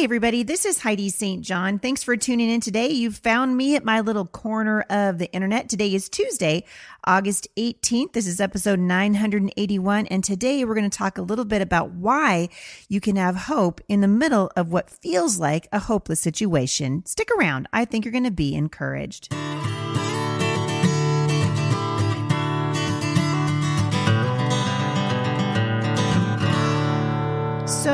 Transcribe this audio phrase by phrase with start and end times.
[0.00, 1.44] Hey, everybody, this is Heidi St.
[1.44, 1.78] John.
[1.78, 2.88] Thanks for tuning in today.
[2.88, 5.68] You've found me at my little corner of the internet.
[5.68, 6.64] Today is Tuesday,
[7.04, 8.14] August 18th.
[8.14, 10.06] This is episode 981.
[10.06, 12.48] And today we're going to talk a little bit about why
[12.88, 17.04] you can have hope in the middle of what feels like a hopeless situation.
[17.04, 17.68] Stick around.
[17.70, 19.30] I think you're going to be encouraged.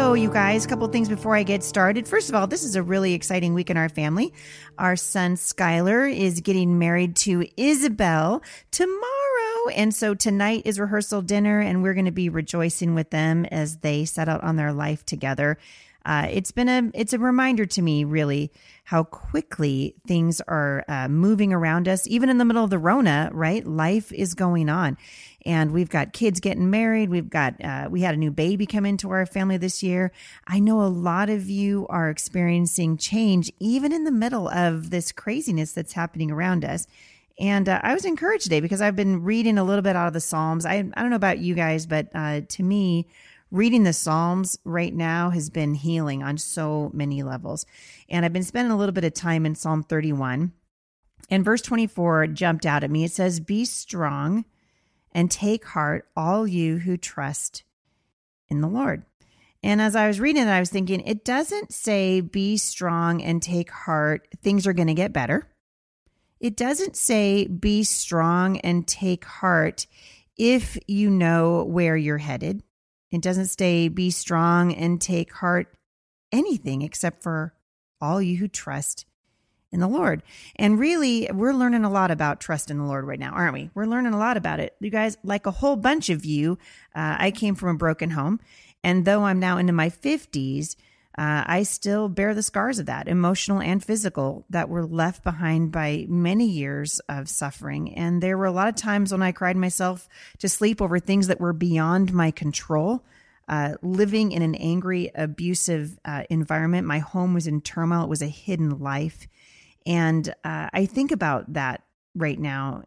[0.06, 2.06] So, you guys, a couple things before I get started.
[2.06, 4.32] First of all, this is a really exciting week in our family.
[4.78, 9.68] Our son Skylar is getting married to Isabel tomorrow.
[9.74, 13.78] And so tonight is rehearsal dinner, and we're going to be rejoicing with them as
[13.78, 15.58] they set out on their life together.
[16.06, 18.52] Uh, it's been a it's a reminder to me really
[18.84, 23.28] how quickly things are uh, moving around us even in the middle of the rona
[23.32, 23.66] right?
[23.66, 24.96] Life is going on.
[25.44, 27.10] And we've got kids getting married.
[27.10, 30.12] We've got uh, we had a new baby come into our family this year.
[30.46, 35.10] I know a lot of you are experiencing change even in the middle of this
[35.10, 36.86] craziness that's happening around us.
[37.38, 40.14] And uh, I was encouraged today because I've been reading a little bit out of
[40.14, 40.64] the Psalms.
[40.64, 43.08] I, I don't know about you guys, but uh, to me,
[43.50, 47.66] reading the Psalms right now has been healing on so many levels.
[48.08, 50.52] And I've been spending a little bit of time in Psalm 31.
[51.30, 53.04] And verse 24 jumped out at me.
[53.04, 54.44] It says, Be strong
[55.12, 57.64] and take heart, all you who trust
[58.48, 59.04] in the Lord.
[59.62, 63.42] And as I was reading it, I was thinking, it doesn't say be strong and
[63.42, 65.48] take heart, things are going to get better.
[66.38, 69.86] It doesn't say be strong and take heart
[70.36, 72.62] if you know where you're headed.
[73.10, 75.74] It doesn't say be strong and take heart
[76.32, 77.54] anything except for
[78.00, 79.06] all you who trust
[79.72, 80.22] in the Lord.
[80.56, 83.70] And really, we're learning a lot about trust in the Lord right now, aren't we?
[83.74, 84.74] We're learning a lot about it.
[84.80, 86.58] You guys, like a whole bunch of you,
[86.94, 88.40] uh, I came from a broken home.
[88.82, 90.76] And though I'm now into my 50s,
[91.18, 95.72] uh, I still bear the scars of that, emotional and physical, that were left behind
[95.72, 97.94] by many years of suffering.
[97.94, 100.08] And there were a lot of times when I cried myself
[100.40, 103.02] to sleep over things that were beyond my control.
[103.48, 108.04] Uh, living in an angry, abusive uh, environment, my home was in turmoil.
[108.04, 109.26] It was a hidden life.
[109.86, 111.82] And uh, I think about that
[112.14, 112.82] right now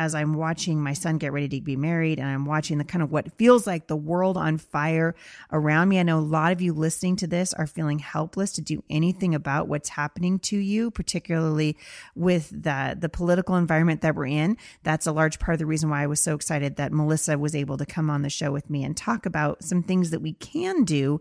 [0.00, 3.02] as I'm watching my son get ready to be married and I'm watching the kind
[3.02, 5.14] of what feels like the world on fire
[5.52, 6.00] around me.
[6.00, 9.34] I know a lot of you listening to this are feeling helpless to do anything
[9.34, 11.76] about what's happening to you, particularly
[12.14, 14.56] with the the political environment that we're in.
[14.84, 17.54] That's a large part of the reason why I was so excited that Melissa was
[17.54, 20.32] able to come on the show with me and talk about some things that we
[20.32, 21.20] can do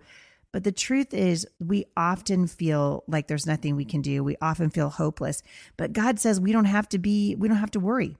[0.52, 4.24] but the truth is, we often feel like there's nothing we can do.
[4.24, 5.44] We often feel hopeless.
[5.78, 8.18] But God says we don't have to be, we don't have to worry.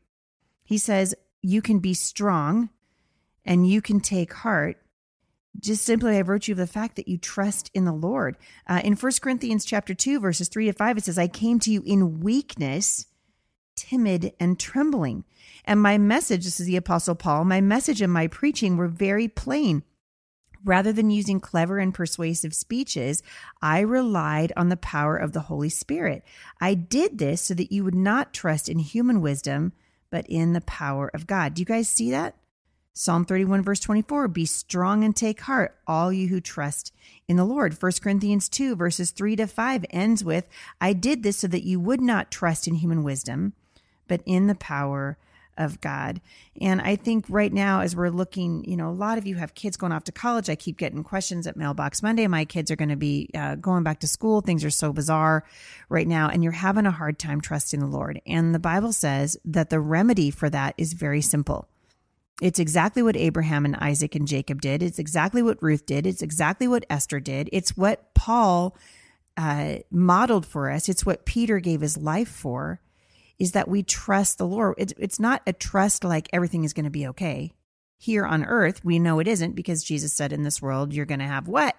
[0.70, 2.70] He says, You can be strong
[3.44, 4.78] and you can take heart
[5.60, 8.38] just simply by virtue of the fact that you trust in the Lord.
[8.68, 11.72] Uh, in 1 Corinthians chapter 2, verses 3 to 5, it says, I came to
[11.72, 13.08] you in weakness,
[13.76, 15.24] timid, and trembling.
[15.66, 19.28] And my message, this is the Apostle Paul, my message and my preaching were very
[19.28, 19.82] plain.
[20.64, 23.24] Rather than using clever and persuasive speeches,
[23.60, 26.24] I relied on the power of the Holy Spirit.
[26.62, 29.74] I did this so that you would not trust in human wisdom
[30.12, 31.54] but in the power of God.
[31.54, 32.36] Do you guys see that?
[32.94, 36.94] Psalm 31, verse 24 Be strong and take heart, all you who trust
[37.28, 37.82] in the Lord.
[37.82, 40.48] 1 Corinthians 2, verses 3 to 5 ends with
[40.82, 43.54] I did this so that you would not trust in human wisdom,
[44.08, 45.18] but in the power
[45.60, 46.22] of God.
[46.60, 49.54] And I think right now, as we're looking, you know, a lot of you have
[49.54, 50.50] kids going off to college.
[50.50, 52.26] I keep getting questions at Mailbox Monday.
[52.28, 54.42] My kids are going to be uh, going back to school.
[54.42, 55.44] Things are so bizarre
[55.90, 58.22] right now, and you're having a hard time trusting the Lord.
[58.26, 61.68] And the Bible says that the remedy for that is very simple.
[62.42, 64.82] It's exactly what Abraham and Isaac and Jacob did.
[64.82, 66.08] It's exactly what Ruth did.
[66.08, 67.50] It's exactly what Esther did.
[67.52, 68.78] It's what Paul
[69.36, 70.88] uh, modeled for us.
[70.88, 72.80] It's what Peter gave his life for
[73.40, 74.76] is that we trust the Lord.
[74.78, 77.54] It's, it's not a trust like everything is going to be okay.
[77.98, 81.20] Here on earth, we know it isn't because Jesus said in this world, you're going
[81.20, 81.76] to have what?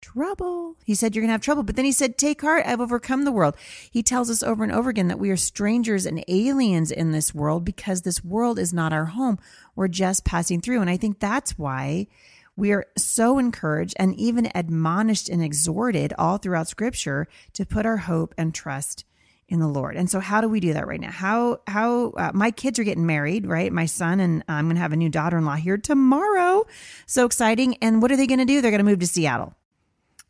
[0.00, 0.76] Trouble.
[0.84, 1.62] He said, you're going to have trouble.
[1.62, 2.64] But then he said, take heart.
[2.66, 3.54] I've overcome the world.
[3.90, 7.34] He tells us over and over again that we are strangers and aliens in this
[7.34, 9.38] world because this world is not our home.
[9.76, 10.80] We're just passing through.
[10.80, 12.08] And I think that's why
[12.56, 17.98] we are so encouraged and even admonished and exhorted all throughout scripture to put our
[17.98, 19.04] hope and trust
[19.52, 19.96] in the Lord.
[19.96, 21.10] And so how do we do that right now?
[21.10, 23.70] How how uh, my kids are getting married, right?
[23.70, 26.66] My son and I'm going to have a new daughter-in-law here tomorrow.
[27.04, 27.76] So exciting.
[27.82, 28.62] And what are they going to do?
[28.62, 29.54] They're going to move to Seattle.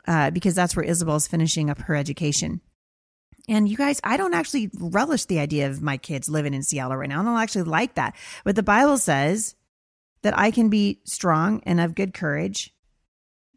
[0.08, 2.60] Uh, because that's where Isabel's finishing up her education.
[3.48, 6.96] And you guys, I don't actually relish the idea of my kids living in Seattle
[6.96, 7.20] right now.
[7.20, 8.16] I don't actually like that.
[8.42, 9.54] But the Bible says
[10.22, 12.74] that I can be strong and of good courage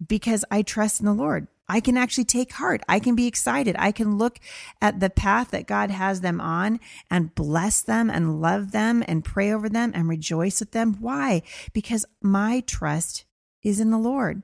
[0.06, 1.48] because I trust in the Lord.
[1.68, 2.82] I can actually take heart.
[2.88, 3.76] I can be excited.
[3.80, 4.40] I can look
[4.82, 6.80] at the path that God has them on
[7.10, 10.98] and bless them and love them and pray over them and rejoice with them.
[11.00, 11.42] Why?
[11.74, 13.26] Because my trust
[13.64, 14.44] is in the Lord.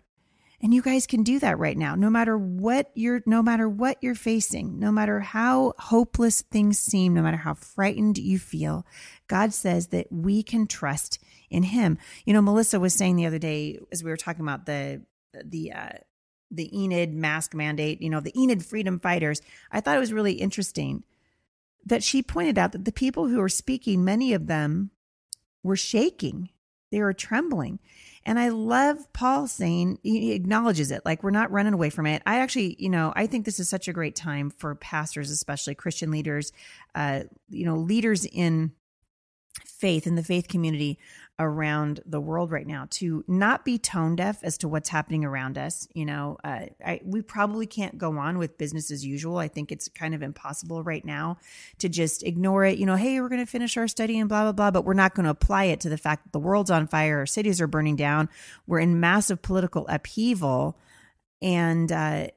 [0.64, 1.96] And you guys can do that right now.
[1.96, 7.16] No matter what you're no matter what you're facing, no matter how hopeless things seem,
[7.16, 8.86] no matter how frightened you feel,
[9.28, 11.18] God says that we can trust
[11.50, 11.98] in him.
[12.26, 15.02] You know, Melissa was saying the other day as we were talking about the
[15.44, 15.90] the uh
[16.52, 19.42] the Enid mask mandate, you know, the Enid freedom fighters.
[19.72, 21.04] I thought it was really interesting
[21.86, 24.92] that she pointed out that the people who were speaking, many of them
[25.64, 26.50] were shaking.
[26.92, 27.80] They were trembling.
[28.26, 32.22] And I love Paul saying, he acknowledges it, like we're not running away from it.
[32.26, 35.74] I actually, you know, I think this is such a great time for pastors, especially
[35.74, 36.52] Christian leaders,
[36.94, 38.74] uh, you know, leaders in
[39.66, 41.00] faith in the faith community
[41.42, 45.58] around the world right now to not be tone deaf as to what's happening around
[45.58, 45.88] us.
[45.94, 49.38] You know, uh, I, we probably can't go on with business as usual.
[49.38, 51.38] I think it's kind of impossible right now
[51.80, 52.78] to just ignore it.
[52.78, 54.94] You know, hey, we're going to finish our study and blah, blah, blah, but we're
[54.94, 57.60] not going to apply it to the fact that the world's on fire, our cities
[57.60, 58.30] are burning down,
[58.68, 60.78] we're in massive political upheaval.
[61.42, 62.28] And uh,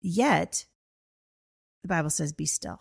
[0.00, 0.66] yet,
[1.82, 2.80] the Bible says, be still.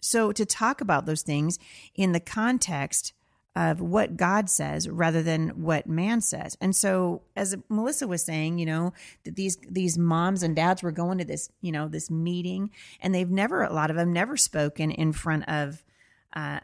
[0.00, 1.58] So, to talk about those things
[1.94, 3.12] in the context
[3.60, 6.56] of what God says rather than what man says.
[6.62, 10.92] And so as Melissa was saying, you know, that these these moms and dads were
[10.92, 12.70] going to this, you know, this meeting
[13.02, 15.84] and they've never a lot of them never spoken in front of
[16.32, 16.60] uh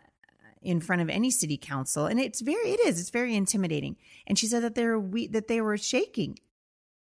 [0.63, 3.97] in front of any city council and it's very it is it's very intimidating.
[4.27, 6.39] And she said that they're we that they were shaking.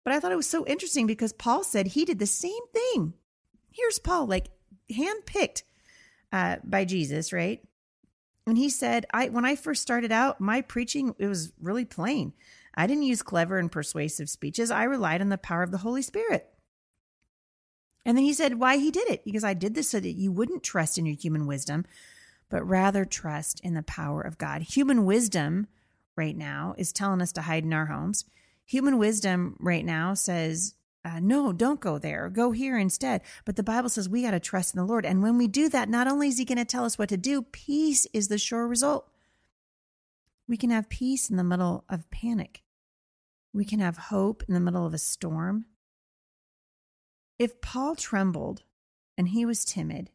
[0.02, 3.14] But I thought it was so interesting because Paul said he did the same thing.
[3.70, 4.48] Here's Paul like
[4.90, 5.62] handpicked
[6.32, 7.62] uh by Jesus, right?
[8.46, 12.32] And he said, I when I first started out, my preaching it was really plain.
[12.74, 14.70] I didn't use clever and persuasive speeches.
[14.70, 16.48] I relied on the power of the Holy Spirit.
[18.04, 19.24] And then he said why he did it.
[19.24, 21.84] Because I did this so that you wouldn't trust in your human wisdom,
[22.48, 24.62] but rather trust in the power of God.
[24.62, 25.66] Human wisdom
[26.14, 28.24] right now is telling us to hide in our homes.
[28.64, 30.74] Human wisdom right now says
[31.06, 32.28] uh, no, don't go there.
[32.28, 33.22] Go here instead.
[33.44, 35.06] But the Bible says we got to trust in the Lord.
[35.06, 37.16] And when we do that, not only is He going to tell us what to
[37.16, 39.08] do, peace is the sure result.
[40.48, 42.62] We can have peace in the middle of panic,
[43.52, 45.66] we can have hope in the middle of a storm.
[47.38, 48.62] If Paul trembled
[49.16, 50.10] and he was timid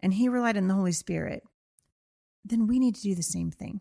[0.00, 1.44] and he relied on the Holy Spirit,
[2.44, 3.80] then we need to do the same thing.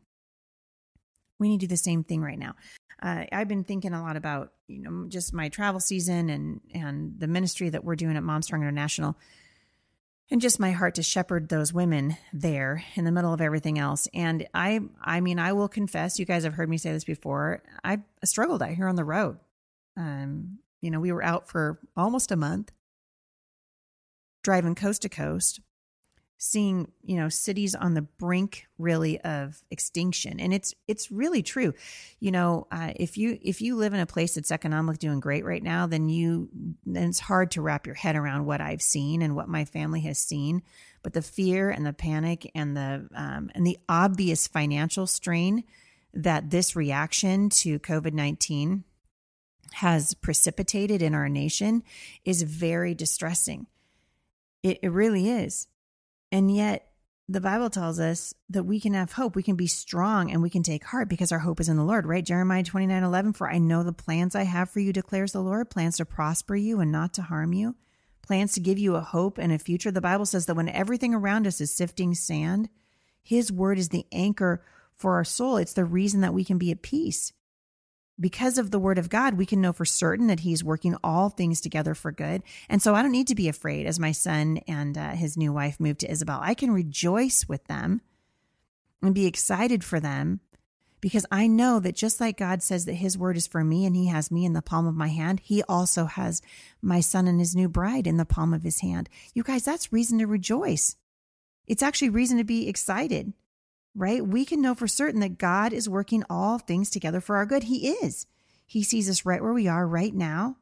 [1.39, 2.55] We need to do the same thing right now
[3.01, 7.19] uh, I've been thinking a lot about you know just my travel season and and
[7.19, 9.17] the ministry that we're doing at Mom Strong International,
[10.29, 14.07] and just my heart to shepherd those women there in the middle of everything else.
[14.13, 17.63] And I I mean I will confess, you guys have heard me say this before.
[17.83, 19.37] I struggled out here on the road.
[19.95, 22.71] Um, you know, we were out for almost a month,
[24.43, 25.61] driving coast to coast,
[26.41, 30.39] seeing you know cities on the brink really of extinction.
[30.39, 31.73] And it's it's really true.
[32.19, 35.45] You know uh, if you if you live in a place that's economically doing great
[35.45, 36.49] right now then you
[36.85, 40.01] then it's hard to wrap your head around what i've seen and what my family
[40.01, 40.63] has seen.
[41.03, 45.65] But the fear and the panic and the um, and the obvious financial strain
[46.13, 48.83] that this reaction to covid-19
[49.73, 51.83] has precipitated in our nation
[52.25, 53.67] is very distressing.
[54.63, 55.67] It, it really is
[56.31, 56.89] and yet,
[57.27, 59.35] the Bible tells us that we can have hope.
[59.35, 61.83] We can be strong and we can take heart because our hope is in the
[61.83, 62.25] Lord, right?
[62.25, 65.69] Jeremiah 29 11, for I know the plans I have for you, declares the Lord
[65.69, 67.75] plans to prosper you and not to harm you,
[68.23, 69.91] plans to give you a hope and a future.
[69.91, 72.67] The Bible says that when everything around us is sifting sand,
[73.21, 74.63] His word is the anchor
[74.95, 75.57] for our soul.
[75.57, 77.31] It's the reason that we can be at peace
[78.19, 81.29] because of the word of God, we can know for certain that he's working all
[81.29, 82.43] things together for good.
[82.67, 85.53] And so I don't need to be afraid as my son and uh, his new
[85.53, 86.39] wife move to Isabel.
[86.41, 88.01] I can rejoice with them
[89.01, 90.41] and be excited for them
[91.01, 93.95] because I know that just like God says that his word is for me and
[93.95, 96.41] he has me in the palm of my hand, he also has
[96.81, 99.09] my son and his new bride in the palm of his hand.
[99.33, 100.97] You guys, that's reason to rejoice.
[101.67, 103.33] It's actually reason to be excited
[103.99, 104.25] right?
[104.25, 107.63] We can know for certain that God is working all things together for our good.
[107.63, 108.25] He is.
[108.65, 110.55] He sees us right where we are right now.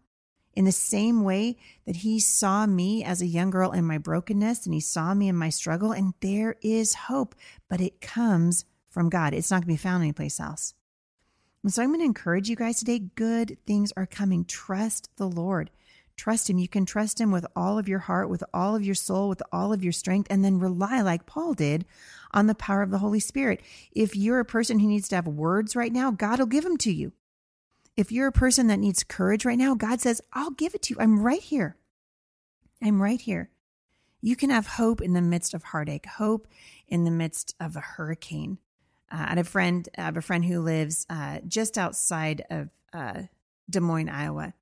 [0.55, 4.65] In the same way that he saw me as a young girl in my brokenness
[4.65, 7.35] and he saw me in my struggle, and there is hope,
[7.69, 9.35] but it comes from God.
[9.35, 10.73] It's not going to be found anyplace else.
[11.63, 14.45] And so I'm going to encourage you guys today good things are coming.
[14.45, 15.69] Trust the Lord.
[16.15, 16.57] Trust Him.
[16.57, 19.43] You can trust Him with all of your heart, with all of your soul, with
[19.51, 21.85] all of your strength, and then rely, like Paul did,
[22.37, 23.61] on the power of the Holy Spirit.
[23.91, 26.77] If you're a person who needs to have words right now, God will give them
[26.77, 27.11] to you.
[27.97, 30.93] if you're a person that needs courage right now, God says, I'll give it to
[30.93, 30.99] you.
[30.99, 31.75] I'm right here.
[32.81, 33.49] I'm right here.
[34.21, 36.47] You can have hope in the midst of heartache, hope
[36.87, 38.59] in the midst of a hurricane.
[39.11, 42.69] Uh, I had a friend, I have a friend who lives uh, just outside of
[42.93, 43.23] uh,
[43.67, 44.53] Des Moines, Iowa,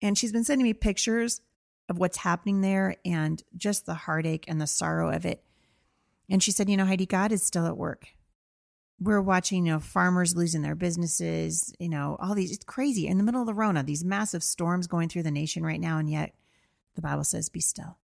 [0.00, 1.40] and she's been sending me pictures
[1.88, 5.42] of what's happening there and just the heartache and the sorrow of it.
[6.28, 8.08] And she said, "You know, Heidi, God is still at work.
[9.00, 11.74] We're watching, you know, farmers losing their businesses.
[11.78, 12.52] You know, all these.
[12.52, 13.82] It's crazy in the middle of the Rona.
[13.82, 16.34] These massive storms going through the nation right now, and yet
[16.94, 17.98] the Bible says, "Be still."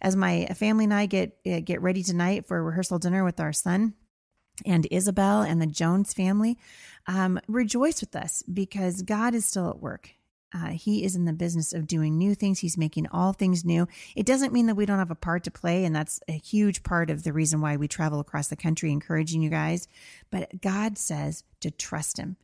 [0.00, 3.94] As my family and I get get ready tonight for rehearsal dinner with our son
[4.66, 6.58] and Isabel and the Jones family,
[7.06, 10.17] um, rejoice with us because God is still at work.
[10.54, 12.60] Uh, he is in the business of doing new things.
[12.60, 13.86] He's making all things new.
[14.16, 16.82] It doesn't mean that we don't have a part to play, and that's a huge
[16.82, 19.88] part of the reason why we travel across the country encouraging you guys.
[20.30, 22.36] But God says to trust Him.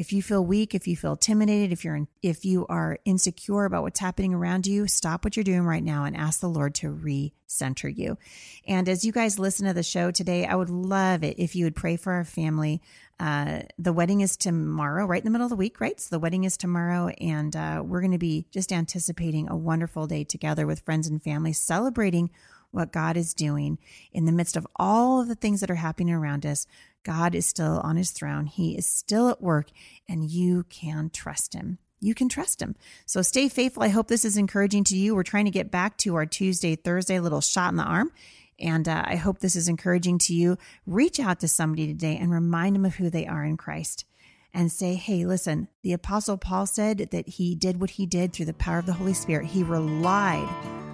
[0.00, 3.66] If you feel weak, if you feel intimidated, if you're in, if you are insecure
[3.66, 6.74] about what's happening around you, stop what you're doing right now and ask the Lord
[6.76, 8.16] to re-center you.
[8.66, 11.66] And as you guys listen to the show today, I would love it if you
[11.66, 12.80] would pray for our family.
[13.18, 16.00] Uh, the wedding is tomorrow, right in the middle of the week, right?
[16.00, 20.06] So the wedding is tomorrow, and uh, we're going to be just anticipating a wonderful
[20.06, 22.30] day together with friends and family, celebrating
[22.70, 23.78] what God is doing
[24.12, 26.66] in the midst of all of the things that are happening around us.
[27.02, 28.46] God is still on his throne.
[28.46, 29.70] He is still at work,
[30.08, 31.78] and you can trust him.
[32.00, 32.76] You can trust him.
[33.06, 33.82] So stay faithful.
[33.82, 35.14] I hope this is encouraging to you.
[35.14, 38.10] We're trying to get back to our Tuesday, Thursday little shot in the arm.
[38.58, 40.58] And uh, I hope this is encouraging to you.
[40.86, 44.04] Reach out to somebody today and remind them of who they are in Christ
[44.52, 48.46] and say, hey, listen, the Apostle Paul said that he did what he did through
[48.46, 49.46] the power of the Holy Spirit.
[49.46, 50.48] He relied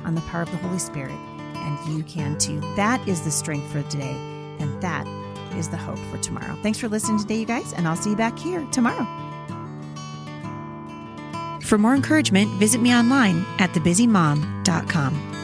[0.04, 1.16] on the power of the Holy Spirit,
[1.56, 2.60] and you can too.
[2.76, 4.16] That is the strength for today,
[4.58, 5.06] and that
[5.56, 6.56] is the hope for tomorrow.
[6.62, 9.06] Thanks for listening today, you guys, and I'll see you back here tomorrow.
[11.62, 15.35] For more encouragement, visit me online at thebusymom.com.